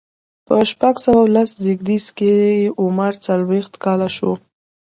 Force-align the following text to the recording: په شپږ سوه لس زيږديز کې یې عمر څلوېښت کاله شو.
په 0.47 0.55
شپږ 0.71 0.95
سوه 1.05 1.21
لس 1.35 1.49
زيږديز 1.63 2.05
کې 2.17 2.31
یې 2.43 2.73
عمر 2.81 3.13
څلوېښت 3.25 3.73
کاله 3.83 4.09
شو. 4.17 4.31